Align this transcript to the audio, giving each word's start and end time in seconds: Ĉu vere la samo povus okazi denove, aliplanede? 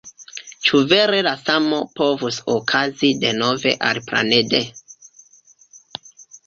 Ĉu 0.67 0.79
vere 0.93 1.19
la 1.27 1.33
samo 1.41 1.81
povus 1.99 2.41
okazi 2.55 3.13
denove, 3.27 3.75
aliplanede? 3.93 4.67